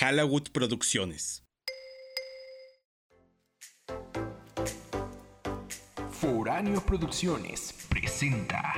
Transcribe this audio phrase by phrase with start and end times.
[0.00, 1.42] Halawood Producciones.
[6.12, 8.74] Foráneo Producciones presenta.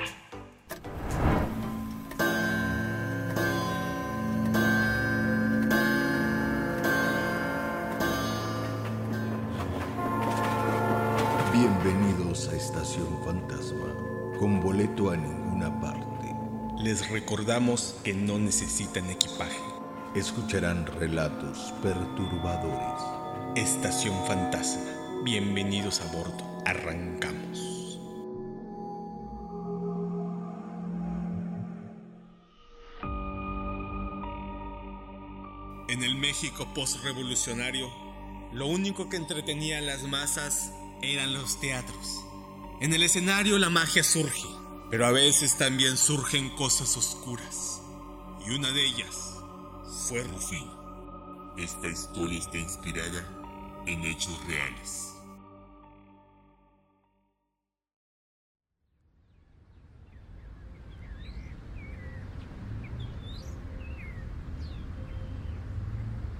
[11.52, 13.94] Bienvenidos a Estación Fantasma,
[14.38, 16.34] con boleto a ninguna parte.
[16.82, 19.69] Les recordamos que no necesitan equipaje.
[20.14, 23.00] Escucharán relatos perturbadores.
[23.54, 25.22] Estación Fantasma.
[25.22, 26.62] Bienvenidos a bordo.
[26.66, 27.60] Arrancamos.
[35.88, 37.88] En el México postrevolucionario,
[38.52, 40.72] lo único que entretenía a las masas
[41.02, 42.24] eran los teatros.
[42.80, 44.48] En el escenario la magia surge,
[44.90, 47.80] pero a veces también surgen cosas oscuras.
[48.44, 49.39] Y una de ellas
[50.10, 51.54] fue Rufino.
[51.56, 53.24] Esta historia está inspirada
[53.86, 55.12] en hechos reales.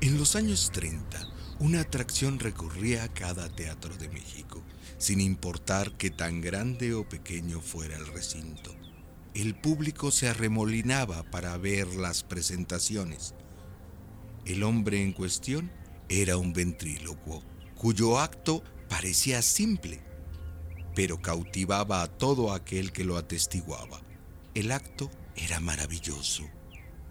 [0.00, 1.20] En los años 30,
[1.60, 4.64] una atracción recurría a cada teatro de México,
[4.98, 8.74] sin importar que tan grande o pequeño fuera el recinto.
[9.32, 13.32] El público se arremolinaba para ver las presentaciones.
[14.44, 15.70] El hombre en cuestión
[16.08, 17.42] era un ventrílocuo,
[17.77, 20.00] cuyo acto parecía simple,
[20.94, 24.00] pero cautivaba a todo aquel que lo atestiguaba.
[24.55, 26.44] El acto era maravilloso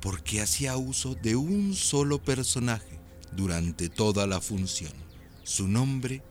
[0.01, 2.99] porque hacía uso de un solo personaje
[3.33, 4.93] durante toda la función.
[5.43, 6.21] Su nombre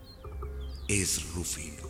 [0.88, 1.88] es Rufino,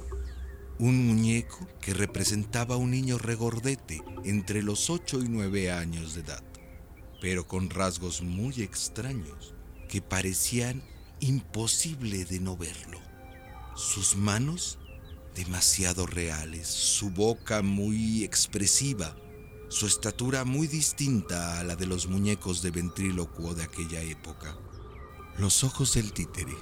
[0.78, 6.22] un muñeco que representaba a un niño regordete entre los 8 y 9 años de
[6.22, 6.42] edad,
[7.20, 9.54] pero con rasgos muy extraños
[9.88, 10.82] que parecían
[11.20, 13.00] imposible de no verlo.
[13.74, 14.78] Sus manos
[15.34, 19.16] demasiado reales, su boca muy expresiva,
[19.68, 24.58] su estatura muy distinta a la de los muñecos de ventrílocuo de aquella época.
[25.38, 26.56] Los ojos del títere,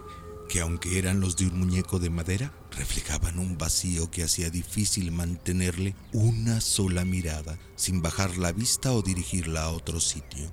[0.49, 5.12] que aunque eran los de un muñeco de madera, reflejaban un vacío que hacía difícil
[5.12, 10.51] mantenerle una sola mirada sin bajar la vista o dirigirla a otro sitio.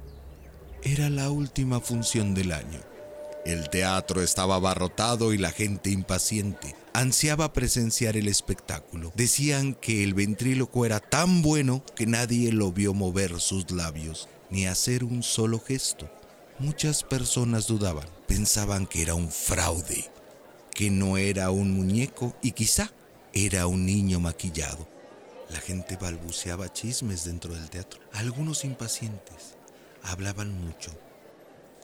[0.83, 2.79] Era la última función del año.
[3.45, 9.11] El teatro estaba abarrotado y la gente impaciente ansiaba presenciar el espectáculo.
[9.15, 14.67] Decían que el ventríloco era tan bueno que nadie lo vio mover sus labios ni
[14.67, 16.09] hacer un solo gesto.
[16.59, 20.09] Muchas personas dudaban, pensaban que era un fraude,
[20.73, 22.91] que no era un muñeco y quizá
[23.31, 24.89] era un niño maquillado.
[25.51, 28.01] La gente balbuceaba chismes dentro del teatro.
[28.11, 29.55] Algunos impacientes
[30.01, 30.89] hablaban mucho.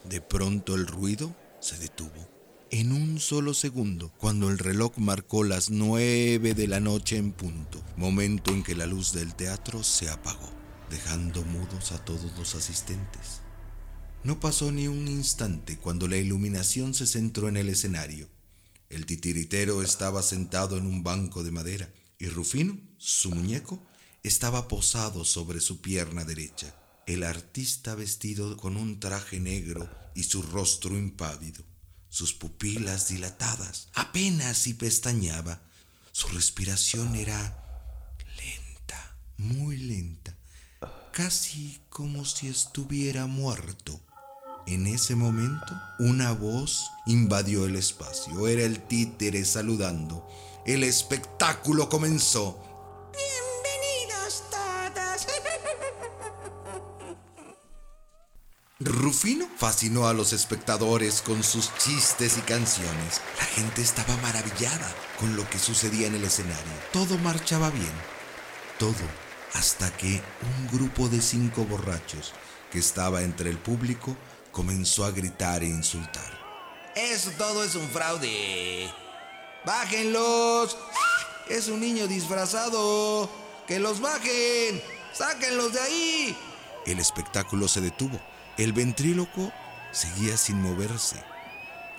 [0.02, 2.28] De pronto el ruido se detuvo.
[2.72, 7.80] En un solo segundo, cuando el reloj marcó las nueve de la noche en punto,
[7.96, 10.50] momento en que la luz del teatro se apagó,
[10.90, 13.42] dejando mudos a todos los asistentes.
[14.22, 18.28] No pasó ni un instante cuando la iluminación se centró en el escenario.
[18.90, 23.82] El titiritero estaba sentado en un banco de madera y Rufino, su muñeco,
[24.22, 26.74] estaba posado sobre su pierna derecha.
[27.06, 31.64] El artista vestido con un traje negro y su rostro impávido,
[32.10, 35.62] sus pupilas dilatadas, apenas si pestañaba.
[36.12, 37.56] Su respiración era
[38.36, 40.36] lenta, muy lenta,
[41.10, 43.98] casi como si estuviera muerto.
[44.66, 48.46] En ese momento, una voz invadió el espacio.
[48.46, 50.26] Era el títere saludando.
[50.66, 52.58] El espectáculo comenzó.
[53.12, 55.26] Bienvenidos todos.
[58.78, 63.20] Rufino fascinó a los espectadores con sus chistes y canciones.
[63.38, 66.72] La gente estaba maravillada con lo que sucedía en el escenario.
[66.92, 67.92] Todo marchaba bien.
[68.78, 68.94] Todo
[69.54, 72.32] hasta que un grupo de cinco borrachos
[72.70, 74.16] que estaba entre el público
[74.52, 76.38] comenzó a gritar e insultar.
[76.94, 78.90] Eso todo es un fraude.
[79.64, 80.76] Bájenlos.
[81.48, 83.30] Es un niño disfrazado.
[83.66, 84.82] Que los bajen.
[85.12, 86.36] Sáquenlos de ahí.
[86.86, 88.20] El espectáculo se detuvo.
[88.56, 89.52] El ventríloco
[89.92, 91.16] seguía sin moverse,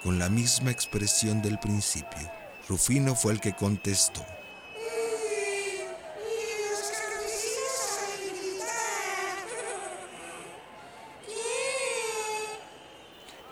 [0.04, 2.32] con la misma expresión del principio.
[2.68, 4.26] Rufino fue el que contestó.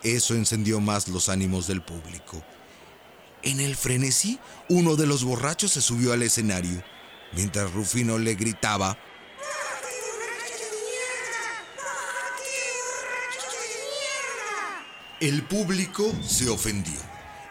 [0.03, 2.43] Eso encendió más los ánimos del público.
[3.43, 6.83] En el frenesí, uno de los borrachos se subió al escenario,
[7.33, 8.97] mientras Rufino le gritaba,
[15.19, 16.97] El público se ofendió.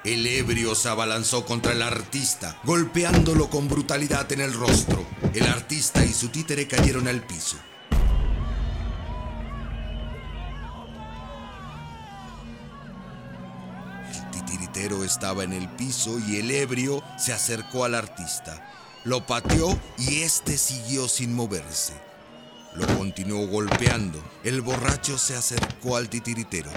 [0.02, 5.06] El ebrio se abalanzó contra el artista, golpeándolo con brutalidad en el rostro.
[5.34, 7.58] El artista y su títere cayeron al piso.
[15.04, 18.64] Estaba en el piso y el ebrio se acercó al artista.
[19.04, 21.94] Lo pateó y éste siguió sin moverse.
[22.74, 24.22] Lo continuó golpeando.
[24.44, 26.70] El borracho se acercó al titiritero.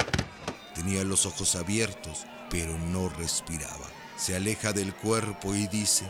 [0.75, 3.87] Tenía los ojos abiertos, pero no respiraba.
[4.17, 6.05] Se aleja del cuerpo y dice,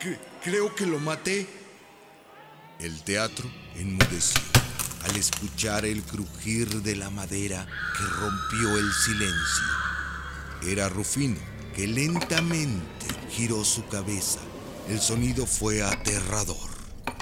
[0.00, 1.46] "Cre- creo que lo maté.
[2.78, 4.40] El teatro enmudeció
[5.04, 7.66] al escuchar el crujir de la madera
[7.96, 9.85] que rompió el silencio.
[10.66, 11.36] Era Rufino,
[11.74, 14.40] que lentamente giró su cabeza.
[14.88, 16.56] El sonido fue aterrador.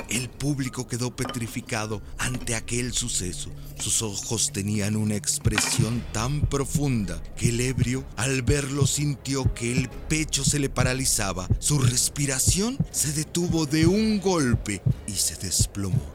[0.09, 3.51] El público quedó petrificado ante aquel suceso.
[3.79, 9.89] Sus ojos tenían una expresión tan profunda que el ebrio al verlo sintió que el
[9.89, 11.47] pecho se le paralizaba.
[11.59, 16.15] Su respiración se detuvo de un golpe y se desplomó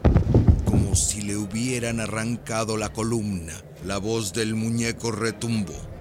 [0.66, 3.54] como si le hubieran arrancado la columna.
[3.86, 5.99] La voz del muñeco retumbó.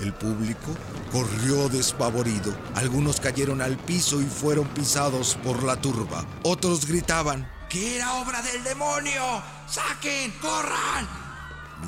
[0.00, 0.74] El público
[1.12, 2.54] corrió despavorido.
[2.74, 6.26] Algunos cayeron al piso y fueron pisados por la turba.
[6.42, 9.42] Otros gritaban, ¡Que era obra del demonio!
[9.68, 10.32] ¡Saquen!
[10.40, 11.26] ¡Corran!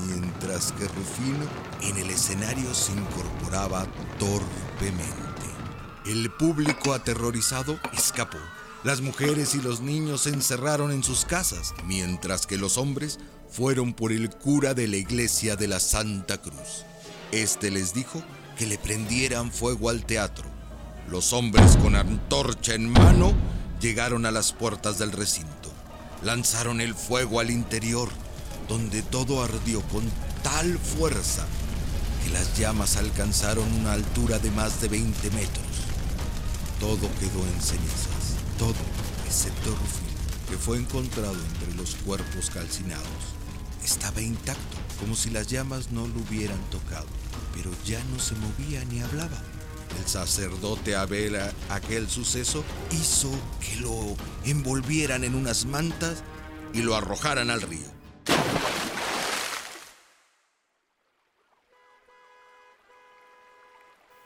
[0.07, 1.47] mientras que Rufino
[1.81, 3.87] en el escenario se incorporaba
[4.19, 5.15] torpemente.
[6.07, 8.39] El público aterrorizado escapó.
[8.85, 13.19] Las mujeres y los niños se encerraron en sus casas, mientras que los hombres
[13.51, 16.85] fueron por el cura de la iglesia de la Santa Cruz.
[17.33, 18.23] Este les dijo
[18.57, 20.47] que le prendieran fuego al teatro.
[21.11, 23.35] Los hombres con antorcha en mano
[23.81, 25.71] llegaron a las puertas del recinto.
[26.23, 28.09] Lanzaron el fuego al interior,
[28.67, 30.05] donde todo ardió con
[30.43, 31.47] tal fuerza
[32.25, 35.67] que las llamas alcanzaron una altura de más de 20 metros.
[36.81, 38.75] Todo quedó en cenizas, todo
[39.27, 43.39] excepto Rufino, que fue encontrado entre los cuerpos calcinados.
[43.89, 47.07] Estaba intacto, como si las llamas no lo hubieran tocado,
[47.55, 49.43] pero ya no se movía ni hablaba.
[49.99, 54.15] El sacerdote a ver aquel suceso hizo que lo
[54.45, 56.23] envolvieran en unas mantas
[56.75, 57.89] y lo arrojaran al río.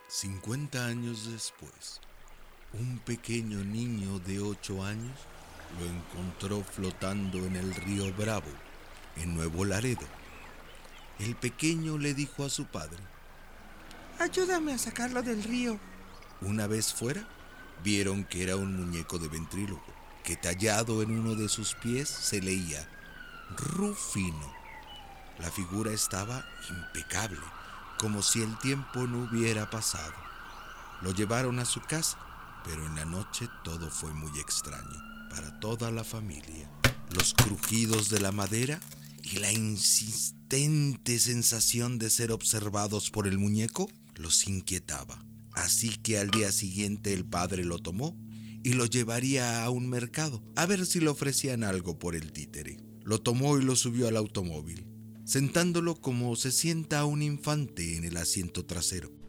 [0.09, 2.01] Cincuenta años después,
[2.73, 5.17] un pequeño niño de ocho años
[5.79, 8.51] lo encontró flotando en el río Bravo,
[9.17, 10.07] en Nuevo Laredo.
[11.19, 12.99] El pequeño le dijo a su padre,
[14.19, 15.79] Ayúdame a sacarlo del río.
[16.41, 17.27] Una vez fuera,
[17.83, 19.83] vieron que era un muñeco de ventrílogo,
[20.25, 22.89] que tallado en uno de sus pies se leía
[23.57, 24.53] Rufino.
[25.39, 27.41] La figura estaba impecable,
[27.99, 30.15] como si el tiempo no hubiera pasado.
[31.01, 32.19] Lo llevaron a su casa,
[32.65, 36.71] pero en la noche todo fue muy extraño para toda la familia.
[37.11, 38.79] Los crujidos de la madera
[39.39, 45.25] la insistente sensación de ser observados por el muñeco los inquietaba.
[45.53, 48.17] Así que al día siguiente el padre lo tomó
[48.65, 52.79] y lo llevaría a un mercado a ver si le ofrecían algo por el títere.
[53.05, 54.87] Lo tomó y lo subió al automóvil,
[55.25, 59.22] sentándolo como se sienta un infante en el asiento trasero.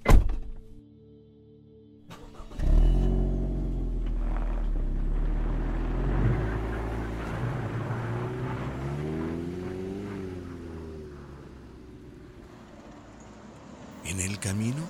[14.43, 14.83] Camino,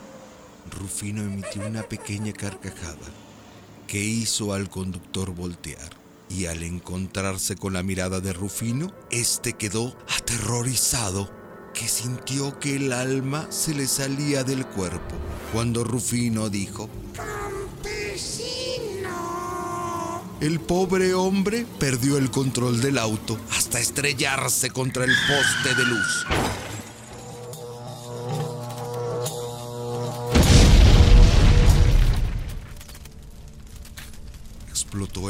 [0.72, 3.06] Rufino emitió una pequeña carcajada
[3.86, 5.92] que hizo al conductor voltear.
[6.28, 11.30] Y al encontrarse con la mirada de Rufino, este quedó aterrorizado,
[11.76, 15.14] que sintió que el alma se le salía del cuerpo.
[15.52, 17.84] Cuando Rufino dijo, ¡Campesino!
[20.42, 26.26] el pobre hombre perdió el control del auto hasta estrellarse contra el poste de luz.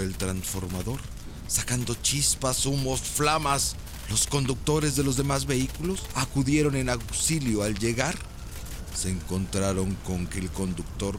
[0.01, 1.00] El transformador,
[1.47, 3.75] sacando chispas, humos, flamas.
[4.09, 8.15] Los conductores de los demás vehículos acudieron en auxilio al llegar.
[8.95, 11.17] Se encontraron con que el conductor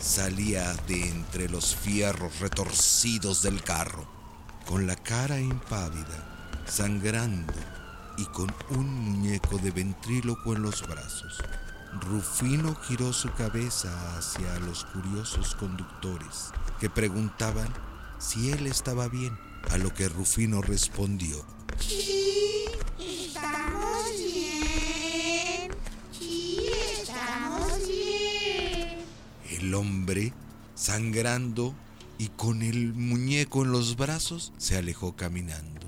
[0.00, 4.06] salía de entre los fierros retorcidos del carro,
[4.66, 7.54] con la cara impávida, sangrando
[8.18, 11.38] y con un muñeco de ventríloco en los brazos.
[12.00, 17.68] Rufino giró su cabeza hacia los curiosos conductores que preguntaban
[18.18, 19.36] si él estaba bien,
[19.70, 21.44] a lo que Rufino respondió.
[21.78, 22.64] Sí,
[22.98, 25.70] estamos bien.
[26.12, 26.58] Sí,
[27.00, 28.98] estamos bien.
[29.50, 30.32] El hombre,
[30.74, 31.74] sangrando
[32.18, 35.86] y con el muñeco en los brazos, se alejó caminando.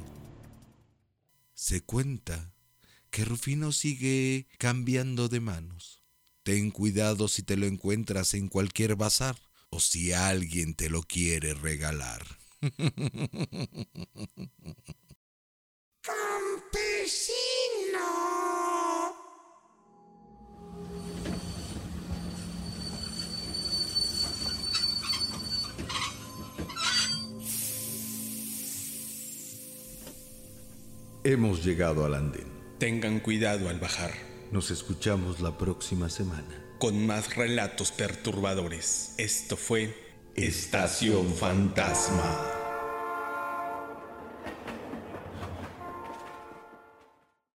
[1.55, 2.53] Se cuenta
[3.11, 6.03] que Rufino sigue cambiando de manos.
[6.43, 11.55] Ten cuidado si te lo encuentras en cualquier bazar o si alguien te lo quiere
[11.55, 12.25] regalar.
[16.03, 17.39] Campesino.
[31.25, 32.47] Hemos llegado al andén.
[32.79, 34.13] Tengan cuidado al bajar,
[34.51, 36.68] Nos escuchamos la próxima semana.
[36.79, 39.15] Con más relatos perturbadores.
[39.19, 39.95] Esto fue
[40.35, 42.58] Estación Fantasma.